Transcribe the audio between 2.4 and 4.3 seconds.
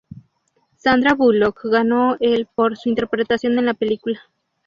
por su interpretación en la película.